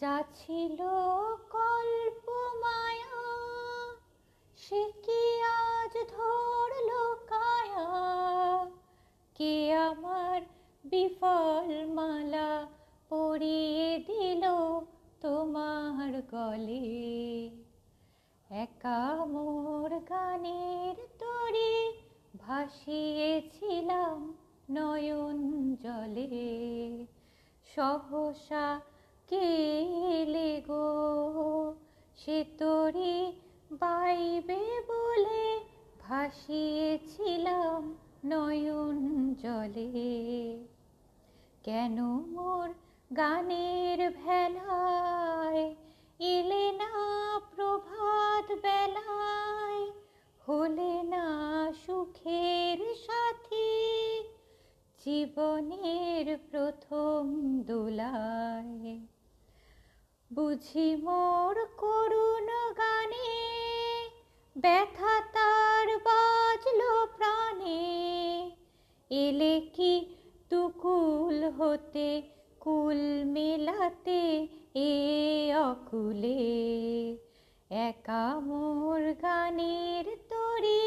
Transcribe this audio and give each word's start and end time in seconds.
যা 0.00 0.22
ছিল 0.34 0.78
কল্প 1.50 2.30
মায়া 2.60 3.28
সে 4.56 4.92
কি 5.02 5.42
আজ 5.42 5.92
ধরল 6.08 6.90
কায়া? 7.28 7.88
কে 9.34 9.74
আমার 9.74 10.40
বিফল 10.84 11.86
মালা 11.86 12.66
পরিয়ে 13.08 13.98
দিল 14.06 14.44
তোমার 15.20 16.22
গলে? 16.30 17.50
একা 18.50 19.24
মোর 19.24 20.00
গানের 20.00 20.96
তরি 21.18 21.92
ভাসিয়েছিলাম 22.38 24.34
নয়ন 24.70 25.74
জলে। 25.74 27.06
সহসা 27.74 28.80
কেলে 29.28 30.62
গো, 30.68 30.86
সে 32.16 32.44
তরি 32.58 33.32
বাইবে 33.72 34.62
বলে 34.88 35.60
ভাসিয়েছিলাম 36.00 37.94
নয়ন 38.24 38.98
জলে। 39.34 40.58
কেন 41.62 42.02
মোর 42.02 42.68
গানের 43.16 44.10
ভেলায় 44.10 45.74
এলে 46.18 46.72
না 46.72 46.92
প্রভাত 47.56 48.52
বেলায়? 48.62 49.90
হলে 50.48 51.02
না 51.02 51.26
সুখের 51.86 52.78
সাথী 52.94 53.72
জীবনের 55.04 56.38
প্রথম 56.50 57.22
দোলায়। 57.62 59.13
বুঝি 60.30 60.96
মোর 60.96 61.56
করুণ 61.76 62.48
গানে 62.78 63.32
ব্যথা 64.56 65.20
তার 65.32 65.88
বাজলো 65.98 67.06
প্রাণে। 67.16 67.82
এলে 69.10 69.60
কি 69.74 70.14
তুকুল 70.50 71.44
হতে, 71.44 72.22
কুল 72.60 73.24
মেলাতে 73.24 74.48
এ 74.74 74.92
অকুলে। 75.54 76.42
একা 77.70 78.40
মোর 78.40 79.02
গানের 79.22 80.04
তরি 80.28 80.82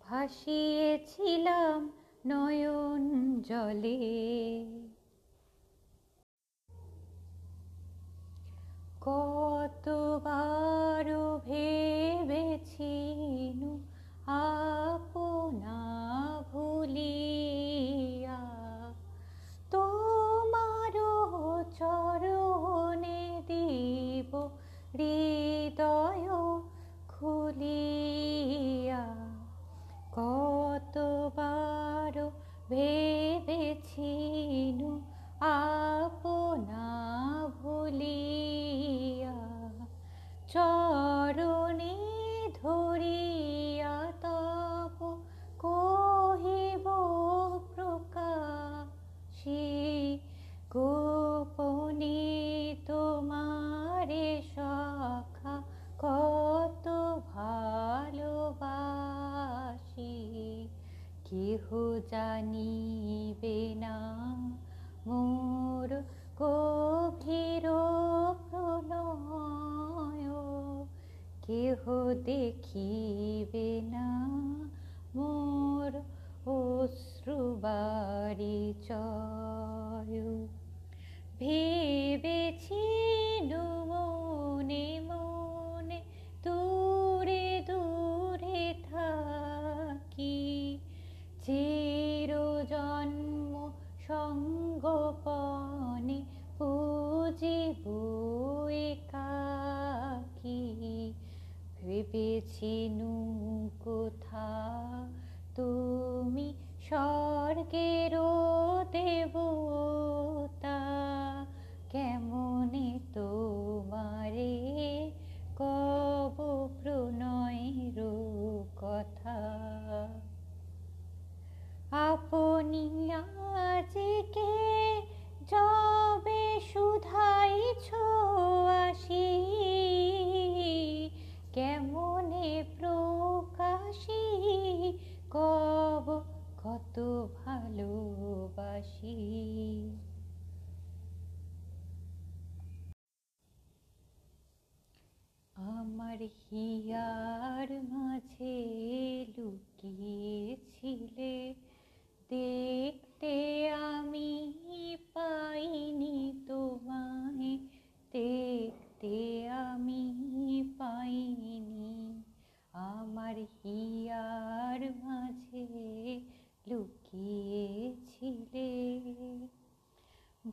ভাসিয়েছিলাম 0.00 1.92
নয়ন 2.26 3.02
জলে। 3.40 3.98
কতবার 9.06 11.06
ভেবেছি 11.46 12.94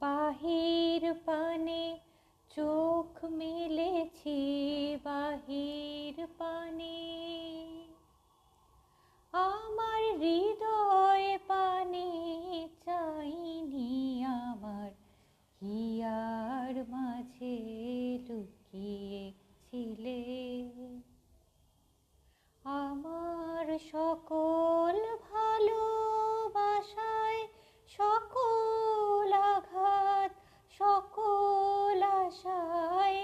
বাহির 0.00 1.14
পানে 1.26 1.98
চোখ 2.50 3.30
মেলেছি, 3.30 4.38
বাহির 5.04 6.26
পানে। 6.38 6.98
আমার 9.32 10.18
হৃদয় 10.18 11.38
পানে 11.48 12.08
চাইনি 12.84 14.24
আমার, 14.42 14.90
হিয়ার 15.60 16.74
মাঝে 16.88 17.58
লুকিয়েছিলে। 18.28 20.22
আমার 22.64 23.78
সকল 23.92 24.96
ভালোবাসায় 25.32 27.40
সকল 27.88 28.67
সকল 30.80 32.00
আশায় 32.18 33.20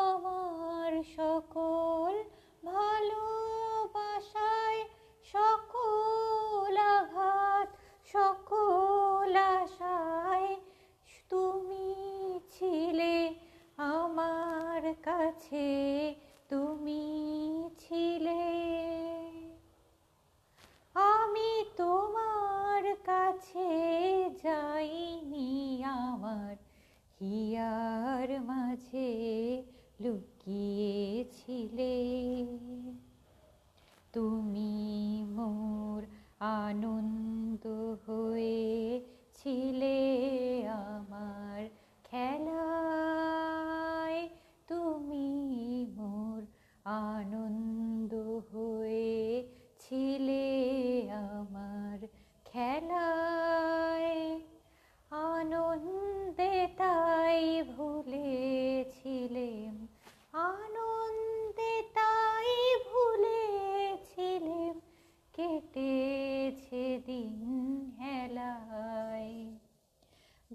আমার 0.00 0.92
সকল 1.16 2.12
ভালোবাসায় 2.62 4.80
সকল 5.34 6.09
হিয়ার 27.70 28.30
মাঝে 28.40 29.10
লুকিয়েছিলে। 30.00 31.94
তুমি 34.12 34.74
মোর 35.30 36.00
আনন্দ 36.40 37.64
হয়েছিলে 38.06 39.98
আমার 40.68 41.60
খেলায়। 42.04 42.60
তুমি 44.68 45.28
মোর 45.96 46.40
আনন্দ 46.84 48.12
হয়েছিলে 48.52 48.79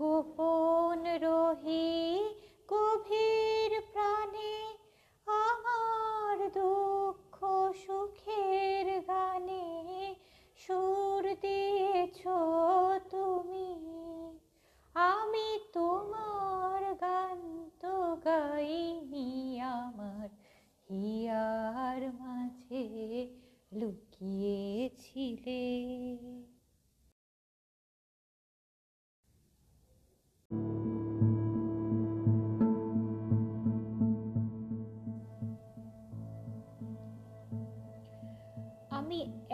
গোপন 0.00 1.00
রহি 1.24 1.88
গভীর 2.68 3.72
প্রাণে 3.92 4.54
আমার 5.26 6.36
দুঃখ 6.50 7.36
সুখের 7.82 8.86
গানে 9.00 9.66
সুর 10.56 11.22
দিয়েছ 11.42 12.20
তুমি। 13.10 13.70
আমি 14.94 15.48
তোমার 15.72 16.82
গান 16.94 17.40
তো 17.80 17.94
গাইনি 18.24 19.60
আমার, 19.60 20.28
হিয়ার 20.88 22.02
মাঝে 22.20 22.86
লুকিয়েছিলে। 23.72 25.64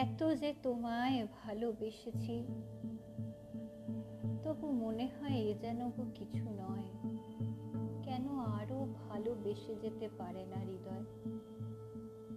এত 0.00 0.34
যে 0.34 0.54
তোমায় 0.62 1.26
ভালোবেসেছি, 1.44 2.44
তবু 4.42 4.72
মনে 4.72 5.06
হয় 5.06 5.38
এ 5.38 5.54
যেন 5.60 5.90
কিছু 6.14 6.44
নয়। 6.44 6.88
কেন 8.02 8.28
আরও 8.38 8.86
ভালোবেসে 9.08 9.74
যেতে 9.74 10.08
পারে 10.18 10.46
না 10.46 10.56
হৃদয়? 10.56 11.04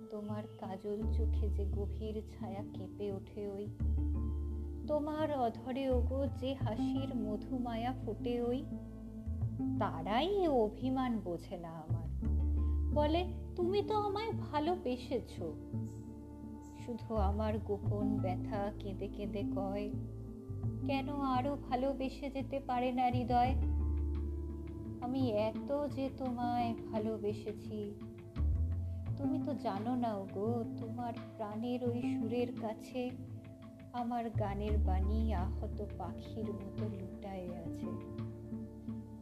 তোমার 0.10 0.44
কাজল 0.60 1.02
চোখে 1.14 1.50
যে 1.50 1.66
গভীর 1.66 2.22
ছায়া 2.30 2.64
কেঁপে 2.74 3.12
ওঠে 3.12 3.48
ওই, 3.48 3.68
তোমার 4.88 5.38
অধরে 5.38 5.90
ওগো 5.90 6.28
যে 6.28 6.54
হাসির 6.54 7.16
মধুমায়া 7.16 7.94
ফুটে 8.06 8.42
ওই, 8.42 8.64
তারাই 9.80 10.48
অভিমান 10.48 11.20
বোঝে 11.20 11.58
না 11.58 11.70
আমার। 11.70 12.08
বলে, 12.94 13.26
তুমি 13.56 13.82
তো 13.82 13.96
আমায় 13.96 14.32
ভালোবেসেছো। 14.32 15.56
শুধু 16.86 17.16
আমার 17.16 17.60
গোপন 17.60 18.18
ব্যথা 18.22 18.72
কেঁদে 18.80 19.08
কেঁদে 19.08 19.44
কয়, 19.56 19.90
কেন 20.88 21.10
আরও 21.10 21.58
ভালোবেসে 21.70 22.30
যেতে 22.30 22.60
পারে 22.60 22.92
না 22.92 23.06
হৃদয়? 23.06 23.56
আমি 25.02 25.30
এত 25.30 25.88
যে 25.88 26.10
তোমায় 26.18 26.74
ভালোবেসেছি। 26.92 27.94
তুমি 29.18 29.40
তো 29.46 29.54
জানো 29.54 29.96
না 29.96 30.14
গো 30.34 30.64
তোমার 30.78 31.14
প্রাণের 31.38 31.84
ওই 31.84 32.02
সুরের 32.02 32.48
কাছে 32.62 33.12
আমার 33.94 34.30
গানের 34.30 34.78
বাণী 34.78 35.34
আহত 35.34 35.86
পাখির 35.98 36.46
মতো 36.54 36.86
লুটায়ে 36.86 37.50
আছে। 37.56 37.92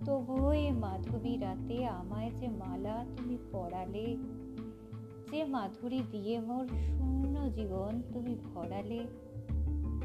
তবুও 0.06 0.54
এ 0.54 0.72
মাধবী 0.72 1.38
রাতে 1.38 1.86
আমায় 1.86 2.32
যে 2.40 2.48
মালা 2.48 3.06
তুমি 3.18 3.38
পরালে 3.52 4.18
যে 5.32 5.44
মাধুরী 5.44 6.02
দিয়ে 6.12 6.40
মোর 6.40 6.68
শূন্য 6.68 7.52
জীবন 7.52 8.02
তুমি 8.14 8.36
ভরালে 8.36 9.08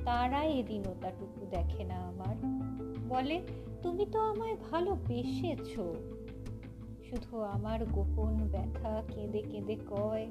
তারা 0.05 0.45
এদিন 0.45 0.83
ওটাটুকু 0.87 1.47
দেখে 1.51 1.85
না 1.85 1.95
আমার। 1.95 2.37
বলে, 3.09 3.43
তুমি 3.83 4.07
তো 4.13 4.21
আমায় 4.21 4.57
ভালোবেসেছ। 4.71 5.79
শুধু 7.11 7.41
আমার 7.41 7.85
গোপন 7.85 8.49
ব্যথা 8.53 9.03
কেঁদে 9.15 9.43
কেঁদে 9.43 9.77
কয়, 9.91 10.27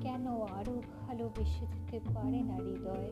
কেন 0.00 0.26
আরও 0.42 0.82
ভালোবেসে 1.06 1.66
যেতে 1.66 2.00
পারে 2.14 2.42
না 2.42 2.54
হৃদয়? 2.56 3.10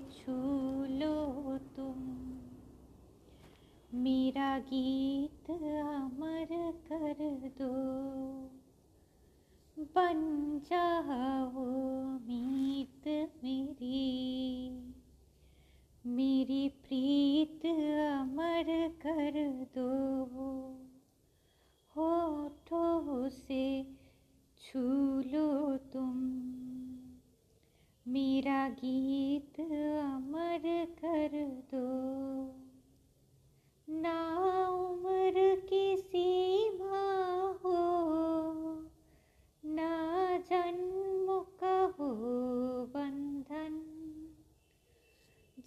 छू 0.00 0.32
लो 0.84 1.58
तुम। 1.58 2.18
मेरा 3.94 4.58
गीत 4.58 5.50
अमर 5.84 6.72
कर 6.72 7.16
दो। 7.58 7.72
बन 9.78 10.60
जाओ 10.64 11.64
मीत 12.18 13.08
मेरी। 13.44 14.70
मेरी 16.06 16.68
प्रीत 16.68 17.66
अमर 18.20 18.88
कर 18.88 19.66
दो। 19.74 20.87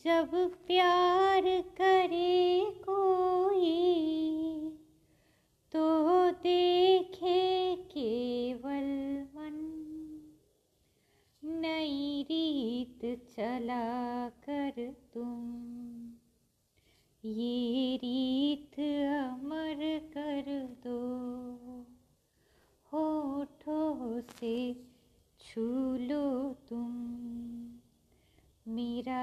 जब 0.06 0.32
प्यार 0.68 1.44
करे 1.72 2.62
कोई 2.72 3.74
तो 5.72 6.32
देखे 6.32 7.76
केवल 7.76 8.88
मन। 9.36 9.60
नई 11.44 12.24
रीत 12.24 13.06
चला 13.30 14.30
कर 14.30 14.96
तुम, 15.14 15.38
ये 17.24 17.96
रीत 17.98 18.80
अमर 19.20 20.00
कर 20.08 20.52
दो। 20.84 21.00
होठों 22.92 24.22
से 24.22 24.74
छू 25.40 25.91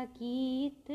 गीत 0.05 0.91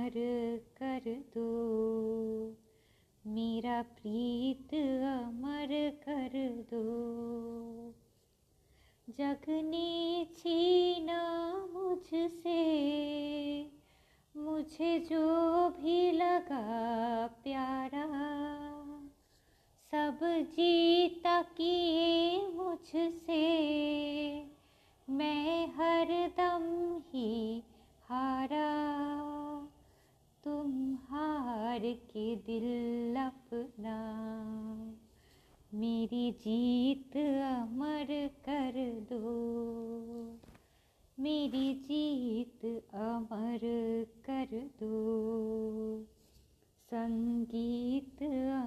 अमर 0.00 0.12
कर 0.82 1.00
दो। 1.06 1.48
मेरा 3.26 3.82
प्रीत 3.82 4.74
अमर 5.24 5.90
कर 6.08 6.30
दो। 6.74 6.84
जगने 9.12 10.26
छीना 10.38 11.52
मुझसे, 11.72 12.62
मुझे 14.36 14.98
जो 14.98 15.68
भी 15.70 16.12
लगा 16.12 17.26
प्यारा, 17.26 18.06
सब 19.90 20.18
जीता 20.24 21.42
किए 21.42 22.48
मुझसे। 22.48 23.48
मैं 25.10 25.66
हर 25.66 26.08
दम 26.08 26.96
ही 27.14 27.62
हारा। 28.04 29.29
तुम 30.44 30.94
हार 30.94 31.80
के 31.80 32.36
दिल 32.36 33.16
अपना। 33.16 33.96
मेरी 35.74 36.32
जीत 36.32 37.16
अमर 37.42 38.30
कर 38.48 39.00
दो। 39.12 39.22
मेरी 41.22 41.74
जीत 41.74 42.64
अमर 42.94 43.60
कर 44.30 44.48
दो। 44.52 45.22
संगीत 46.90 48.22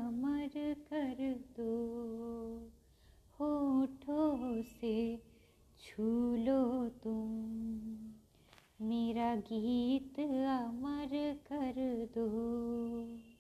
अमर 0.06 0.75
कर 0.94 1.44
दो। 1.60 1.84
होठों 3.39 4.62
से 4.62 5.18
छू 5.80 6.36
लो 6.36 6.89
तुम। 6.89 8.12
मेरा 8.84 9.36
गीत 9.36 10.20
अमर 10.20 11.10
कर 11.52 12.06
दो। 12.16 13.33